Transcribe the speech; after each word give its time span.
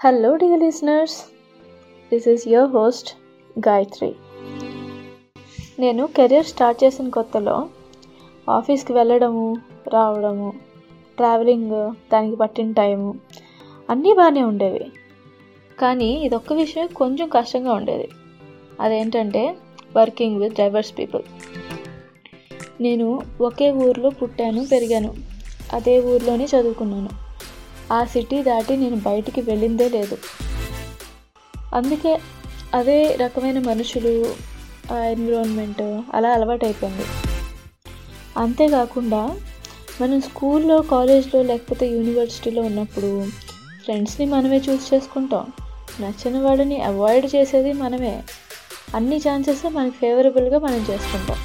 Hello 0.00 0.36
dear 0.36 0.60
listeners 0.60 1.24
this 2.12 2.28
is 2.28 2.48
your 2.48 2.70
host 2.70 3.16
Gayatri 3.68 4.14
నేను 5.78 6.06
career 6.06 6.46
start 6.46 6.84
చేసిన 6.84 7.08
కొత్తలో 7.08 7.68
ఆఫీస్కి 8.50 8.92
వెళ్ళడము 8.92 9.56
రావడము 9.88 10.52
ట్రావెలింగ్ 11.16 11.94
దానికి 12.12 12.36
పట్టిన 12.36 12.72
టైము 12.72 13.14
అన్నీ 13.90 14.14
బాగానే 14.14 14.42
ఉండేవి. 14.42 14.92
కానీ 15.78 16.12
ఇదొక్క 16.24 16.52
విషయం 16.52 16.86
కొంచెం 16.86 17.28
కష్టంగా 17.28 17.72
ఉండేది. 17.72 18.08
అదేంటంటే 18.80 19.56
వర్కింగ్ 19.96 20.40
విత్ 20.40 20.54
డైవర్స్ 20.54 20.98
పీపుల్ 20.98 21.22
నేను 22.80 23.22
ఒకే 23.40 23.72
ఊర్లో 23.72 24.10
పుట్టాను 24.10 24.66
పెరిగాను. 24.72 25.14
అదే 25.72 26.00
ఊర్లోనే 26.00 26.44
చదువుకున్నాను. 26.44 27.25
ఆ 27.92 28.04
సిటీ 28.04 28.42
దాటి 28.42 28.76
నేను 28.76 28.96
బయటికి 28.96 29.40
వెళ్ళిందే 29.40 29.88
లేదు. 29.88 30.18
అందుకే 31.74 32.20
అదే 32.74 33.14
రకమైన 33.14 33.58
మనుషులు 33.58 34.34
ఆ 34.92 34.96
ఎన్విరాన్మెంట్ 34.96 36.00
అలా 36.14 36.28
అలవాటైపోయింది. 36.28 37.02
అంతేకాకుండా 38.36 39.40
మనం 40.00 40.20
స్కూల్లో 40.20 40.82
కాలేజ్లో 40.82 41.42
లేకపోతే 41.42 41.88
యూనివర్సిటీలో 41.88 42.62
ఉన్నప్పుడు 42.62 43.26
ఫ్రెండ్స్ని 43.84 44.26
మనమే 44.26 44.56
చూస్ 44.56 44.94
చేసుకుంటాం. 44.94 45.52
నచ్చిన 46.00 46.38
వాడిని 46.38 46.82
అవాయిడ్ 46.82 47.34
చేసేది 47.34 47.72
మనమే. 47.72 48.22
అన్ని 48.94 49.16
ఛాన్సెస్ 49.16 49.72
మనకి 49.72 49.96
ఫేవరబుల్గా 49.96 50.58
మనం 50.58 50.86
చేసుకుంటాం. 50.90 51.36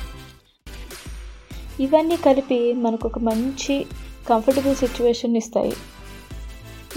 ఇవన్నీ 1.80 2.18
కలిపి 2.18 2.74
మనకు 2.74 3.08
ఒక 3.08 3.20
మంచి 3.20 3.86
కంఫర్టబుల్ 4.30 4.76
సిచ్యువేషన్ 4.76 5.38
ఇస్తాయి 5.38 5.74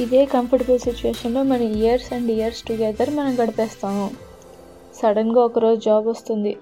ఇదే 0.00 0.24
కంఫర్టబుల్ 0.24 0.78
సిచ్యువేషన్లో 0.78 1.42
మన 1.42 1.62
ఇయర్స్ 1.62 2.12
అండ్ 2.12 2.30
ఇయర్స్ 2.30 2.62
టుగెదర్ 2.62 3.10
మనం 3.10 3.34
గడిపేస్తాము. 3.42 4.10
సడన్గా 5.02 5.44
ఒకరోజు 5.44 5.80
జాబ్ 5.80 6.06
వస్తుంది. 6.06 6.56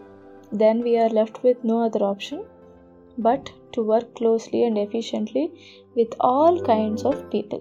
Then 0.54 0.82
we're 0.82 1.15
left 1.15 1.37
with 1.44 1.66
no 1.66 1.78
other 1.78 2.03
option 2.03 2.42
but 3.21 3.75
to 3.75 3.81
work 3.81 4.16
closely 4.16 4.65
and 4.65 4.78
efficiently 4.78 5.50
with 5.97 6.12
all 6.22 6.60
kinds 6.60 7.06
of 7.06 7.34
people 7.34 7.60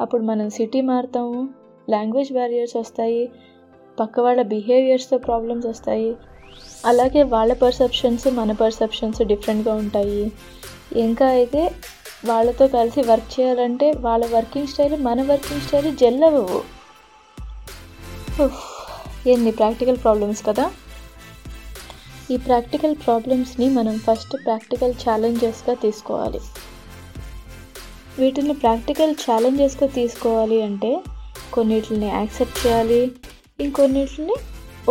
అప్పుడు 0.00 0.22
మనం 0.22 0.50
సిటీ 0.50 0.80
మారుతాము 0.80 1.48
లాంగ్వేజ్ 1.90 2.32
బ్యారియర్స్ 2.32 2.76
వస్తాయి 2.76 3.32
పక్క 4.00 4.20
వాళ్ళ 4.20 4.42
బిహేవియర్స్తో 4.42 5.18
ప్రాబ్లమ్స్ 5.18 5.66
వస్తాయి. 5.66 6.16
అలాగే 6.86 7.22
వాళ్ళ 7.22 7.52
పర్సెప్షన్స్ 7.52 8.28
మన 8.28 8.52
పర్సెప్షన్స్ 8.52 9.22
డిఫరెంట్గా 9.22 9.74
ఉంటాయి. 9.74 10.32
ఇంకా 10.96 11.26
అయితే 11.26 11.70
వాళ్ళతో 12.24 12.68
కలిసి 12.68 13.02
వర్క్ 13.02 13.40
చేయాలంటే 13.40 13.92
వాళ్ళ 13.92 14.26
వర్కింగ్ 14.26 14.66
స్టైల్ 14.66 15.02
మన 15.02 15.22
వర్కింగ్ 15.22 15.60
స్టైల్ 15.60 15.96
జెల్లవు. 15.96 16.62
ఎన్ని 19.26 19.50
ప్రాక్టికల్ 19.50 19.96
ప్రాబ్లమ్స్ 19.96 20.46
కదా? 20.46 20.70
ఈ 22.30 22.36
ప్రాక్టికల్ 22.36 22.96
ప్రాబ్లమ్స్ని 22.96 23.68
మనం 23.68 23.98
ఫస్ట్ 23.98 24.36
ప్రాక్టికల్ 24.44 24.94
ఛాలెంజెస్గా 25.08 25.76
తీసుకోవాలి. 25.76 26.40
వీటిని 28.18 28.54
ప్రాక్టికల్ 28.54 29.14
ఛాలెంజెస్గా 29.24 29.88
తీసుకోవాలి 29.88 30.62
అంటే 30.62 31.02
కొన్నిటిని 31.52 32.06
యాక్సెప్ట్ 32.06 32.66
చేయాలి 32.66 33.12
ఇంకొన్నిటిని 33.60 34.34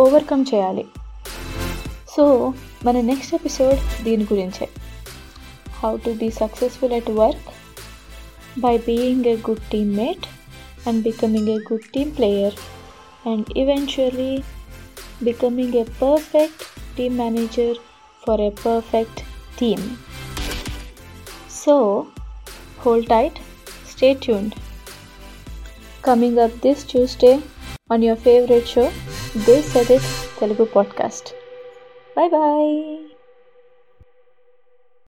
ఓవర్కమ్ 0.00 0.44
చేయాలి. 0.54 0.84
సో 2.16 2.52
మన 2.84 3.00
నెక్స్ట్ 3.00 3.34
ఎపిసోడ్ 3.34 4.04
దీని 4.04 4.24
గురించే. 4.24 4.68
How 5.82 5.96
to 5.96 6.10
be 6.10 6.30
successful 6.30 6.92
at 6.92 7.10
work 7.10 7.48
by 8.60 8.78
being 8.78 9.26
a 9.26 9.36
good 9.36 9.64
team 9.72 9.96
mate 9.96 10.26
and 10.88 11.02
becoming 11.02 11.48
a 11.48 11.58
good 11.72 11.88
team 11.94 12.16
player 12.16 12.54
and 13.28 13.46
eventually 13.58 14.42
becoming 15.22 15.74
a 15.74 15.84
perfect 16.02 16.62
team 16.96 17.18
manager 17.18 17.76
for 18.26 18.40
a 18.40 18.50
perfect 18.66 19.20
team 19.58 19.84
so 21.64 22.06
Hold 22.84 23.08
tight, 23.08 23.40
stay 23.86 24.12
tuned. 24.14 24.54
Coming 26.02 26.38
up 26.38 26.52
this 26.60 26.84
Tuesday 26.84 27.40
on 27.88 28.02
your 28.02 28.16
favorite 28.16 28.68
show, 28.68 28.92
They 29.46 29.62
Said 29.62 29.90
It 29.90 30.02
Telugu 30.38 30.66
podcast. 30.76 31.32
Bye 32.14 32.28
bye. 32.28 33.13